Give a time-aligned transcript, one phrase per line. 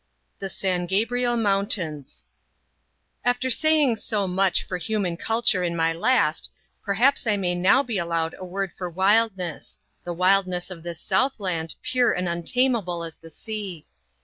[0.39, 2.25] The San Gabriel Mountains
[3.23, 6.49] After saying so much for human culture in my last,
[6.83, 9.77] perhaps I may now be allowed a word for wildness—the
[10.13, 13.85] wildness of this southland, pure and untamable as the sea.